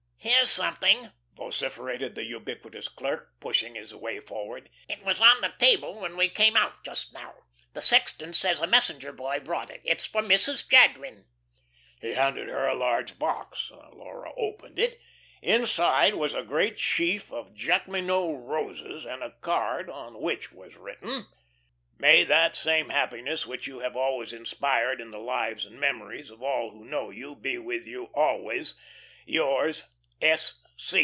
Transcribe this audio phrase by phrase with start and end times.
[0.23, 4.69] "Here's something," vociferated the ubiquitous clerk, pushing his way forward.
[4.87, 7.33] "It was on the table when we came out just now.
[7.73, 9.81] The sexton says a messenger boy brought it.
[9.83, 10.67] It's for Mrs.
[10.69, 11.25] Jadwin."
[11.99, 13.71] He handed her a large box.
[13.71, 14.99] Laura opened it.
[15.41, 21.25] Inside was a great sheaf of Jacqueminot roses and a card, on which was written:
[21.97, 26.43] "May that same happiness which you have always inspired in the lives and memories of
[26.43, 28.75] all who know you be with you always.
[29.27, 29.85] "Yrs.
[30.23, 30.59] S.